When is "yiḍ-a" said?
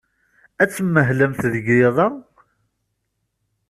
1.77-2.07